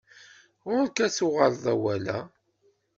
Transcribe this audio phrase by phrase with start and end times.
[0.69, 2.19] Ɣuṛ-k ad tuɣaleḍ awal-a.